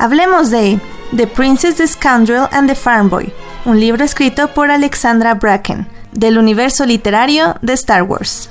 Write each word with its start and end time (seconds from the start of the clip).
Hablemos 0.00 0.50
de 0.50 0.78
The 1.16 1.26
Princess, 1.26 1.74
the 1.74 1.88
Scoundrel 1.88 2.46
and 2.52 2.68
the 2.68 2.76
Farm 2.76 3.10
Boy, 3.10 3.32
un 3.64 3.80
libro 3.80 4.04
escrito 4.04 4.54
por 4.54 4.70
Alexandra 4.70 5.34
Bracken, 5.34 5.88
del 6.12 6.38
universo 6.38 6.86
literario 6.86 7.56
de 7.62 7.72
Star 7.72 8.04
Wars. 8.04 8.48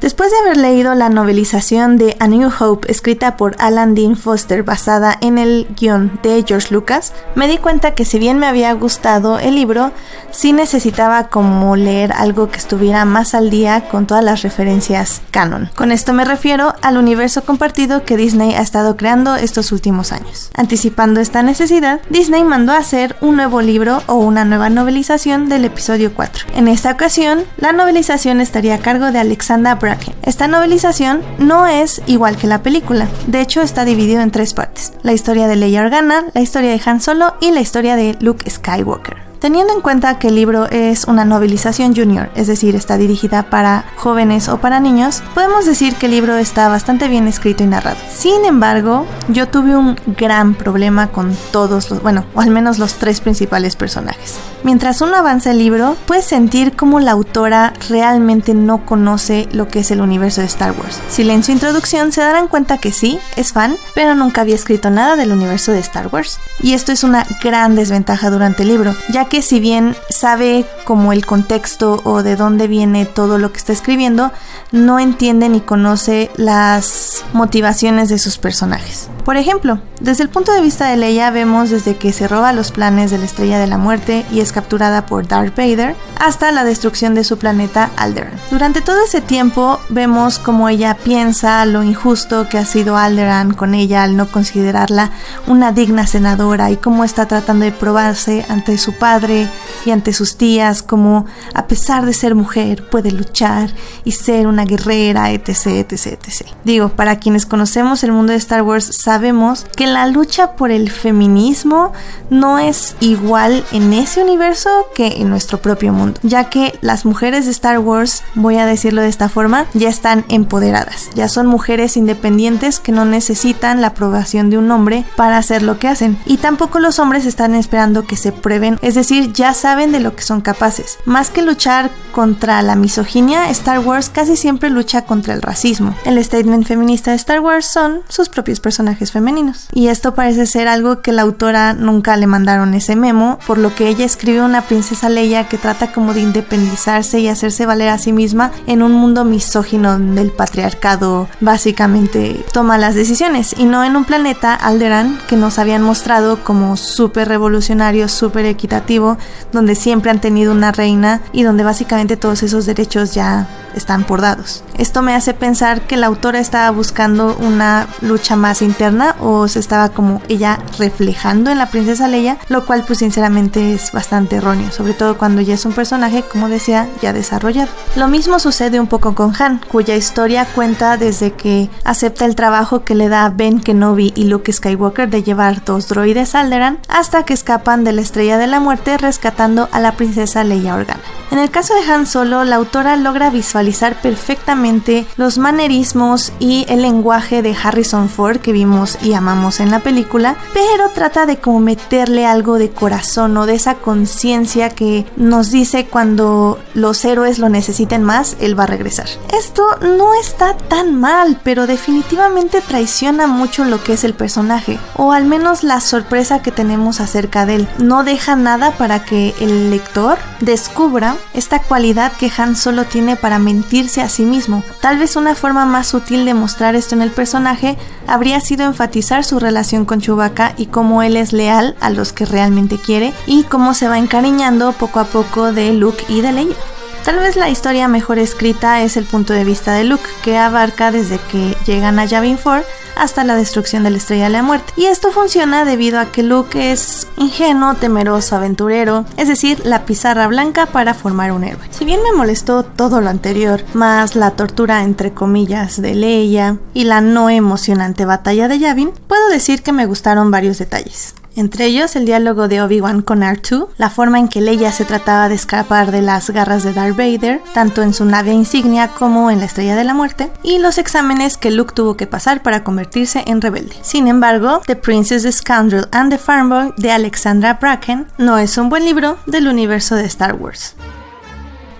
Después 0.00 0.30
de 0.30 0.38
haber 0.38 0.58
leído 0.58 0.94
la 0.94 1.08
novelización 1.08 1.96
de 1.96 2.16
A 2.20 2.28
New 2.28 2.50
Hope 2.60 2.90
escrita 2.90 3.36
por 3.36 3.56
Alan 3.58 3.94
Dean 3.94 4.16
Foster 4.16 4.62
basada 4.62 5.16
en 5.22 5.38
el 5.38 5.66
guion 5.74 6.20
de 6.22 6.44
George 6.46 6.72
Lucas, 6.72 7.14
me 7.34 7.48
di 7.48 7.56
cuenta 7.56 7.94
que 7.94 8.04
si 8.04 8.18
bien 8.18 8.38
me 8.38 8.46
había 8.46 8.72
gustado 8.74 9.38
el 9.38 9.54
libro, 9.54 9.92
sí 10.30 10.52
necesitaba 10.52 11.28
como 11.28 11.76
leer 11.76 12.12
algo 12.12 12.50
que 12.50 12.58
estuviera 12.58 13.06
más 13.06 13.34
al 13.34 13.48
día 13.48 13.88
con 13.88 14.06
todas 14.06 14.22
las 14.22 14.42
referencias 14.42 15.22
canon. 15.30 15.70
Con 15.74 15.90
esto 15.90 16.12
me 16.12 16.26
refiero 16.26 16.74
al 16.82 16.98
universo 16.98 17.44
compartido 17.44 18.04
que 18.04 18.18
Disney 18.18 18.54
ha 18.54 18.60
estado 18.60 18.96
creando 18.98 19.34
estos 19.34 19.72
últimos 19.72 20.12
años. 20.12 20.50
Anticipando 20.54 21.20
esta 21.20 21.42
necesidad, 21.42 22.00
Disney 22.10 22.44
mandó 22.44 22.72
a 22.72 22.78
hacer 22.78 23.16
un 23.22 23.36
nuevo 23.36 23.62
libro 23.62 24.02
o 24.06 24.16
una 24.16 24.44
nueva 24.44 24.68
novelización 24.68 25.48
del 25.48 25.64
episodio 25.64 26.12
4. 26.12 26.48
En 26.54 26.68
esta 26.68 26.90
ocasión, 26.90 27.44
la 27.56 27.72
novelización 27.72 28.42
estaría 28.42 28.74
a 28.74 28.78
cargo 28.78 29.10
de 29.10 29.20
Alexandra 29.20 29.78
esta 30.22 30.48
novelización 30.48 31.22
no 31.38 31.66
es 31.66 32.02
igual 32.06 32.36
que 32.36 32.46
la 32.46 32.62
película, 32.62 33.08
de 33.26 33.40
hecho 33.40 33.62
está 33.62 33.84
dividido 33.84 34.20
en 34.20 34.30
tres 34.30 34.54
partes, 34.54 34.92
la 35.02 35.12
historia 35.12 35.46
de 35.48 35.56
Leia 35.56 35.82
Organa, 35.82 36.26
la 36.34 36.40
historia 36.40 36.70
de 36.70 36.80
Han 36.84 37.00
Solo 37.00 37.34
y 37.40 37.52
la 37.52 37.60
historia 37.60 37.96
de 37.96 38.16
Luke 38.20 38.48
Skywalker. 38.50 39.25
Teniendo 39.40 39.74
en 39.74 39.80
cuenta 39.80 40.18
que 40.18 40.28
el 40.28 40.34
libro 40.34 40.66
es 40.66 41.04
una 41.04 41.24
novelización 41.24 41.94
junior, 41.94 42.30
es 42.34 42.46
decir, 42.46 42.74
está 42.74 42.96
dirigida 42.96 43.44
para 43.44 43.84
jóvenes 43.96 44.48
o 44.48 44.58
para 44.58 44.80
niños, 44.80 45.22
podemos 45.34 45.66
decir 45.66 45.94
que 45.94 46.06
el 46.06 46.12
libro 46.12 46.36
está 46.36 46.68
bastante 46.68 47.08
bien 47.08 47.28
escrito 47.28 47.62
y 47.62 47.66
narrado. 47.66 47.98
Sin 48.10 48.44
embargo, 48.44 49.06
yo 49.28 49.46
tuve 49.48 49.76
un 49.76 49.96
gran 50.06 50.54
problema 50.54 51.08
con 51.08 51.36
todos 51.52 51.90
los, 51.90 52.02
bueno, 52.02 52.24
o 52.34 52.40
al 52.40 52.50
menos 52.50 52.78
los 52.78 52.94
tres 52.94 53.20
principales 53.20 53.76
personajes. 53.76 54.36
Mientras 54.62 55.00
uno 55.00 55.16
avanza 55.16 55.50
el 55.50 55.58
libro, 55.58 55.96
puedes 56.06 56.24
sentir 56.24 56.74
como 56.74 56.98
la 56.98 57.12
autora 57.12 57.72
realmente 57.88 58.54
no 58.54 58.84
conoce 58.84 59.48
lo 59.52 59.68
que 59.68 59.80
es 59.80 59.90
el 59.90 60.00
universo 60.00 60.40
de 60.40 60.48
Star 60.48 60.72
Wars. 60.72 61.00
Si 61.08 61.22
leen 61.22 61.44
su 61.44 61.52
introducción 61.52 62.10
se 62.10 62.22
darán 62.22 62.48
cuenta 62.48 62.78
que 62.78 62.90
sí, 62.90 63.18
es 63.36 63.52
fan, 63.52 63.76
pero 63.94 64.14
nunca 64.14 64.40
había 64.40 64.56
escrito 64.56 64.90
nada 64.90 65.14
del 65.14 65.30
universo 65.30 65.72
de 65.72 65.78
Star 65.78 66.08
Wars. 66.08 66.40
Y 66.62 66.72
esto 66.72 66.90
es 66.90 67.04
una 67.04 67.26
gran 67.44 67.76
desventaja 67.76 68.30
durante 68.30 68.62
el 68.62 68.70
libro, 68.70 68.94
ya 69.12 69.25
que 69.28 69.42
si 69.42 69.60
bien 69.60 69.96
sabe 70.10 70.64
como 70.84 71.12
el 71.12 71.26
contexto 71.26 72.00
o 72.04 72.22
de 72.22 72.36
dónde 72.36 72.68
viene 72.68 73.06
todo 73.06 73.38
lo 73.38 73.52
que 73.52 73.58
está 73.58 73.72
escribiendo, 73.72 74.32
no 74.72 74.98
entiende 74.98 75.48
ni 75.48 75.60
conoce 75.60 76.30
las 76.36 77.24
motivaciones 77.32 78.08
de 78.08 78.18
sus 78.18 78.38
personajes. 78.38 79.08
Por 79.24 79.36
ejemplo, 79.36 79.80
desde 80.00 80.22
el 80.22 80.28
punto 80.28 80.52
de 80.52 80.60
vista 80.60 80.88
de 80.88 80.96
Leia 80.96 81.30
vemos 81.30 81.70
desde 81.70 81.96
que 81.96 82.12
se 82.12 82.28
roba 82.28 82.52
los 82.52 82.70
planes 82.70 83.10
de 83.10 83.18
la 83.18 83.24
Estrella 83.24 83.58
de 83.58 83.66
la 83.66 83.78
Muerte 83.78 84.24
y 84.30 84.40
es 84.40 84.52
capturada 84.52 85.06
por 85.06 85.26
Darth 85.26 85.56
Vader 85.56 85.96
hasta 86.20 86.52
la 86.52 86.64
destrucción 86.64 87.14
de 87.14 87.24
su 87.24 87.38
planeta 87.38 87.90
Alderaan. 87.96 88.38
Durante 88.50 88.82
todo 88.82 89.04
ese 89.04 89.20
tiempo 89.20 89.80
vemos 89.88 90.38
como 90.38 90.68
ella 90.68 90.96
piensa 91.02 91.64
lo 91.66 91.82
injusto 91.82 92.48
que 92.48 92.58
ha 92.58 92.64
sido 92.64 92.96
Alderaan 92.96 93.54
con 93.54 93.74
ella 93.74 94.04
al 94.04 94.16
no 94.16 94.28
considerarla 94.28 95.10
una 95.46 95.72
digna 95.72 96.06
senadora 96.06 96.70
y 96.70 96.76
cómo 96.76 97.02
está 97.02 97.26
tratando 97.26 97.64
de 97.64 97.72
probarse 97.72 98.46
ante 98.48 98.78
su 98.78 98.92
padre 98.92 99.15
Padre, 99.16 99.48
y 99.86 99.90
ante 99.92 100.12
sus 100.12 100.36
tías 100.36 100.82
como 100.82 101.26
a 101.54 101.66
pesar 101.66 102.04
de 102.04 102.12
ser 102.12 102.34
mujer 102.34 102.88
puede 102.88 103.12
luchar 103.12 103.70
y 104.04 104.12
ser 104.12 104.46
una 104.46 104.64
guerrera, 104.64 105.30
etc, 105.30 105.66
etc, 105.66 106.06
etc. 106.06 106.48
Digo, 106.64 106.90
para 106.90 107.18
quienes 107.18 107.46
conocemos 107.46 108.02
el 108.02 108.12
mundo 108.12 108.32
de 108.32 108.38
Star 108.38 108.62
Wars 108.62 108.84
sabemos 108.84 109.66
que 109.76 109.86
la 109.86 110.06
lucha 110.06 110.52
por 110.52 110.70
el 110.70 110.90
feminismo 110.90 111.92
no 112.30 112.58
es 112.58 112.96
igual 113.00 113.64
en 113.72 113.92
ese 113.92 114.22
universo 114.22 114.70
que 114.94 115.20
en 115.20 115.30
nuestro 115.30 115.58
propio 115.58 115.92
mundo, 115.92 116.20
ya 116.22 116.50
que 116.50 116.78
las 116.80 117.04
mujeres 117.04 117.44
de 117.44 117.52
Star 117.52 117.78
Wars, 117.78 118.22
voy 118.34 118.56
a 118.56 118.66
decirlo 118.66 119.02
de 119.02 119.08
esta 119.08 119.28
forma, 119.28 119.66
ya 119.74 119.88
están 119.88 120.24
empoderadas, 120.28 121.10
ya 121.14 121.28
son 121.28 121.46
mujeres 121.46 121.96
independientes 121.96 122.80
que 122.80 122.92
no 122.92 123.04
necesitan 123.04 123.80
la 123.80 123.88
aprobación 123.88 124.50
de 124.50 124.58
un 124.58 124.70
hombre 124.70 125.04
para 125.16 125.38
hacer 125.38 125.62
lo 125.62 125.78
que 125.78 125.88
hacen 125.88 126.18
y 126.26 126.38
tampoco 126.38 126.80
los 126.80 126.98
hombres 126.98 127.26
están 127.26 127.54
esperando 127.54 128.06
que 128.06 128.16
se 128.16 128.32
prueben, 128.32 128.78
es 128.82 128.94
decir, 128.94 129.32
ya 129.32 129.54
saben 129.54 129.75
de 129.84 130.00
lo 130.00 130.16
que 130.16 130.22
son 130.22 130.40
capaces. 130.40 130.98
Más 131.04 131.28
que 131.28 131.42
luchar 131.42 131.90
contra 132.12 132.62
la 132.62 132.76
misoginia, 132.76 133.50
Star 133.50 133.80
Wars 133.80 134.08
casi 134.08 134.36
siempre 134.36 134.70
lucha 134.70 135.02
contra 135.02 135.34
el 135.34 135.42
racismo. 135.42 135.94
El 136.06 136.22
statement 136.24 136.66
feminista 136.66 137.10
de 137.10 137.18
Star 137.18 137.40
Wars 137.40 137.66
son 137.66 138.00
sus 138.08 138.30
propios 138.30 138.58
personajes 138.58 139.12
femeninos. 139.12 139.68
Y 139.72 139.88
esto 139.88 140.14
parece 140.14 140.46
ser 140.46 140.66
algo 140.66 141.02
que 141.02 141.12
la 141.12 141.22
autora 141.22 141.74
nunca 141.74 142.16
le 142.16 142.26
mandaron 142.26 142.72
ese 142.72 142.96
memo, 142.96 143.38
por 143.46 143.58
lo 143.58 143.74
que 143.74 143.88
ella 143.88 144.06
escribe 144.06 144.40
una 144.40 144.62
princesa 144.62 145.10
Leia 145.10 145.46
que 145.46 145.58
trata 145.58 145.92
como 145.92 146.14
de 146.14 146.22
independizarse 146.22 147.20
y 147.20 147.28
hacerse 147.28 147.66
valer 147.66 147.90
a 147.90 147.98
sí 147.98 148.12
misma 148.12 148.50
en 148.66 148.82
un 148.82 148.92
mundo 148.92 149.26
misógino 149.26 149.92
donde 149.92 150.22
el 150.22 150.30
patriarcado 150.30 151.28
básicamente 151.40 152.44
toma 152.52 152.78
las 152.78 152.94
decisiones 152.94 153.54
y 153.58 153.66
no 153.66 153.84
en 153.84 153.94
un 153.94 154.06
planeta 154.06 154.54
Alderan 154.54 155.18
que 155.28 155.36
nos 155.36 155.58
habían 155.58 155.82
mostrado 155.82 156.42
como 156.44 156.76
súper 156.76 157.28
revolucionario, 157.28 158.08
súper 158.08 158.46
equitativo 158.46 159.18
donde 159.56 159.74
siempre 159.74 160.12
han 160.12 160.20
tenido 160.20 160.52
una 160.52 160.70
reina 160.70 161.20
y 161.32 161.42
donde 161.42 161.64
básicamente 161.64 162.16
todos 162.16 162.44
esos 162.44 162.66
derechos 162.66 163.14
ya 163.14 163.48
están 163.74 164.04
por 164.04 164.20
dados. 164.20 164.64
Esto 164.78 165.02
me 165.02 165.14
hace 165.14 165.34
pensar 165.34 165.82
que 165.82 165.96
la 165.96 166.06
autora 166.06 166.38
estaba 166.38 166.70
buscando 166.70 167.36
una 167.40 167.86
lucha 168.00 168.36
más 168.36 168.62
interna 168.62 169.16
o 169.20 169.48
se 169.48 169.60
estaba 169.60 169.90
como 169.90 170.22
ella 170.28 170.58
reflejando 170.78 171.50
en 171.50 171.58
la 171.58 171.70
princesa 171.70 172.08
Leia, 172.08 172.38
lo 172.48 172.64
cual 172.66 172.84
pues 172.86 173.00
sinceramente 173.00 173.74
es 173.74 173.92
bastante 173.92 174.36
erróneo, 174.36 174.70
sobre 174.70 174.94
todo 174.94 175.18
cuando 175.18 175.40
ya 175.40 175.54
es 175.54 175.64
un 175.66 175.72
personaje, 175.72 176.24
como 176.30 176.48
decía, 176.48 176.88
ya 177.02 177.12
desarrollado. 177.12 177.68
Lo 177.96 178.08
mismo 178.08 178.38
sucede 178.38 178.80
un 178.80 178.86
poco 178.86 179.14
con 179.14 179.32
Han, 179.38 179.60
cuya 179.70 179.96
historia 179.96 180.46
cuenta 180.46 180.96
desde 180.96 181.32
que 181.32 181.70
acepta 181.84 182.24
el 182.24 182.34
trabajo 182.34 182.84
que 182.84 182.94
le 182.94 183.08
da 183.08 183.28
Ben 183.28 183.60
Kenobi 183.60 184.12
y 184.14 184.24
Luke 184.24 184.52
Skywalker 184.52 185.08
de 185.08 185.22
llevar 185.22 185.64
dos 185.64 185.88
droides 185.88 186.34
Alderan 186.34 186.78
hasta 186.88 187.24
que 187.24 187.34
escapan 187.34 187.84
de 187.84 187.92
la 187.92 188.00
estrella 188.00 188.38
de 188.38 188.46
la 188.46 188.60
muerte 188.60 188.96
rescatando 188.98 189.45
a 189.46 189.80
la 189.80 189.92
princesa 189.92 190.42
Leia 190.42 190.74
Organa. 190.74 191.02
En 191.30 191.38
el 191.38 191.50
caso 191.50 191.74
de 191.74 191.92
Han 191.92 192.06
Solo, 192.06 192.44
la 192.44 192.56
autora 192.56 192.96
logra 192.96 193.30
visualizar 193.30 194.00
perfectamente 194.00 195.06
los 195.16 195.38
manerismos 195.38 196.32
y 196.38 196.66
el 196.68 196.82
lenguaje 196.82 197.42
de 197.42 197.54
Harrison 197.60 198.08
Ford 198.08 198.38
que 198.38 198.52
vimos 198.52 198.96
y 199.02 199.12
amamos 199.12 199.60
en 199.60 199.70
la 199.70 199.80
película, 199.80 200.36
pero 200.54 200.88
trata 200.90 201.26
de 201.26 201.38
como 201.38 201.60
meterle 201.60 202.26
algo 202.26 202.58
de 202.58 202.70
corazón 202.70 203.36
o 203.36 203.46
de 203.46 203.54
esa 203.54 203.74
conciencia 203.74 204.70
que 204.70 205.04
nos 205.16 205.50
dice 205.50 205.86
cuando 205.86 206.58
los 206.74 207.04
héroes 207.04 207.38
lo 207.38 207.48
necesiten 207.48 208.02
más, 208.02 208.36
él 208.40 208.58
va 208.58 208.64
a 208.64 208.68
regresar. 208.68 209.06
Esto 209.36 209.64
no 209.80 210.14
está 210.14 210.56
tan 210.56 210.98
mal, 210.98 211.40
pero 211.42 211.66
definitivamente 211.66 212.60
traiciona 212.60 213.26
mucho 213.26 213.64
lo 213.64 213.82
que 213.82 213.94
es 213.94 214.04
el 214.04 214.14
personaje, 214.14 214.78
o 214.96 215.12
al 215.12 215.26
menos 215.26 215.64
la 215.64 215.80
sorpresa 215.80 216.40
que 216.40 216.52
tenemos 216.52 217.00
acerca 217.00 217.46
de 217.46 217.56
él. 217.56 217.68
No 217.78 218.04
deja 218.04 218.36
nada 218.36 218.70
para 218.70 218.86
para 218.86 219.04
que 219.04 219.34
el 219.40 219.70
lector 219.70 220.18
descubra 220.40 221.16
esta 221.34 221.60
cualidad 221.60 222.12
que 222.12 222.30
Han 222.36 222.56
solo 222.56 222.84
tiene 222.84 223.16
para 223.16 223.38
mentirse 223.38 224.02
a 224.02 224.08
sí 224.08 224.24
mismo. 224.24 224.62
Tal 224.80 224.98
vez 224.98 225.16
una 225.16 225.34
forma 225.34 225.66
más 225.66 225.88
sutil 225.88 226.24
de 226.24 226.34
mostrar 226.34 226.74
esto 226.74 226.94
en 226.94 227.02
el 227.02 227.10
personaje 227.10 227.76
habría 228.06 228.40
sido 228.40 228.66
enfatizar 228.66 229.24
su 229.24 229.38
relación 229.38 229.84
con 229.84 230.00
Chewbacca 230.00 230.54
y 230.56 230.66
cómo 230.66 231.02
él 231.02 231.16
es 231.16 231.32
leal 231.32 231.76
a 231.80 231.90
los 231.90 232.12
que 232.12 232.26
realmente 232.26 232.78
quiere 232.78 233.12
y 233.26 233.44
cómo 233.44 233.74
se 233.74 233.88
va 233.88 233.98
encariñando 233.98 234.72
poco 234.72 235.00
a 235.00 235.04
poco 235.04 235.52
de 235.52 235.72
Luke 235.72 236.04
y 236.08 236.20
de 236.20 236.32
Leia. 236.32 236.75
Tal 237.06 237.20
vez 237.20 237.36
la 237.36 237.48
historia 237.48 237.86
mejor 237.86 238.18
escrita 238.18 238.82
es 238.82 238.96
el 238.96 239.04
punto 239.04 239.32
de 239.32 239.44
vista 239.44 239.72
de 239.74 239.84
Luke, 239.84 240.08
que 240.24 240.38
abarca 240.38 240.90
desde 240.90 241.20
que 241.30 241.56
llegan 241.64 242.00
a 242.00 242.04
Yavin 242.04 242.36
4 242.36 242.66
hasta 242.96 243.22
la 243.22 243.36
destrucción 243.36 243.84
de 243.84 243.90
la 243.90 243.98
Estrella 243.98 244.24
de 244.24 244.30
la 244.30 244.42
Muerte. 244.42 244.72
Y 244.76 244.86
esto 244.86 245.12
funciona 245.12 245.64
debido 245.64 246.00
a 246.00 246.06
que 246.06 246.24
Luke 246.24 246.72
es 246.72 247.06
ingenuo, 247.16 247.74
temeroso, 247.74 248.34
aventurero, 248.34 249.04
es 249.16 249.28
decir, 249.28 249.64
la 249.64 249.84
pizarra 249.84 250.26
blanca 250.26 250.66
para 250.66 250.94
formar 250.94 251.30
un 251.30 251.44
héroe. 251.44 251.68
Si 251.70 251.84
bien 251.84 252.02
me 252.02 252.10
molestó 252.10 252.64
todo 252.64 253.00
lo 253.00 253.08
anterior, 253.08 253.62
más 253.72 254.16
la 254.16 254.32
tortura 254.32 254.82
entre 254.82 255.12
comillas 255.12 255.80
de 255.80 255.94
Leia 255.94 256.58
y 256.74 256.84
la 256.84 257.02
no 257.02 257.30
emocionante 257.30 258.04
batalla 258.04 258.48
de 258.48 258.58
Yavin, 258.58 258.90
puedo 259.06 259.28
decir 259.28 259.62
que 259.62 259.70
me 259.70 259.86
gustaron 259.86 260.32
varios 260.32 260.58
detalles 260.58 261.14
entre 261.36 261.66
ellos 261.66 261.94
el 261.94 262.06
diálogo 262.06 262.48
de 262.48 262.62
Obi-Wan 262.62 263.02
con 263.02 263.20
R2, 263.20 263.68
la 263.76 263.90
forma 263.90 264.18
en 264.18 264.28
que 264.28 264.40
Leia 264.40 264.72
se 264.72 264.84
trataba 264.84 265.28
de 265.28 265.34
escapar 265.34 265.92
de 265.92 266.02
las 266.02 266.30
garras 266.30 266.64
de 266.64 266.72
Darth 266.72 266.96
Vader, 266.96 267.40
tanto 267.54 267.82
en 267.82 267.94
su 267.94 268.04
nave 268.04 268.32
insignia 268.32 268.88
como 268.88 269.30
en 269.30 269.38
la 269.38 269.44
Estrella 269.44 269.76
de 269.76 269.84
la 269.84 269.94
Muerte, 269.94 270.32
y 270.42 270.58
los 270.58 270.78
exámenes 270.78 271.36
que 271.36 271.50
Luke 271.50 271.74
tuvo 271.74 271.96
que 271.96 272.06
pasar 272.06 272.42
para 272.42 272.64
convertirse 272.64 273.22
en 273.26 273.40
rebelde. 273.40 273.76
Sin 273.82 274.08
embargo, 274.08 274.62
The 274.66 274.76
Princess, 274.76 275.22
the 275.22 275.32
Scoundrel 275.32 275.88
and 275.92 276.10
the 276.10 276.18
Farm 276.18 276.48
Boy 276.48 276.72
de 276.76 276.90
Alexandra 276.90 277.54
Bracken 277.54 278.06
no 278.18 278.38
es 278.38 278.56
un 278.58 278.68
buen 278.68 278.84
libro 278.84 279.18
del 279.26 279.46
universo 279.46 279.94
de 279.94 280.06
Star 280.06 280.34
Wars. 280.34 280.74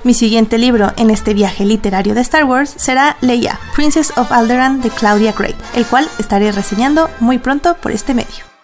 Mi 0.04 0.14
siguiente 0.14 0.56
libro 0.56 0.92
en 0.96 1.10
este 1.10 1.34
viaje 1.34 1.64
literario 1.64 2.14
de 2.14 2.20
Star 2.20 2.44
Wars 2.44 2.72
será 2.76 3.16
Leia, 3.22 3.58
Princess 3.74 4.12
of 4.16 4.30
Alderaan 4.30 4.80
de 4.80 4.90
Claudia 4.90 5.32
Gray, 5.32 5.56
el 5.74 5.84
cual 5.84 6.08
estaré 6.20 6.52
reseñando 6.52 7.10
muy 7.18 7.38
pronto 7.38 7.74
por 7.74 7.90
este 7.90 8.14
medio. 8.14 8.55